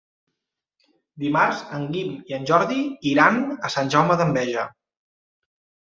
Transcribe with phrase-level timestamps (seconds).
[1.23, 2.81] Dimarts en Guim i en Jordi
[3.13, 4.69] iran a Sant Jaume d'Enveja.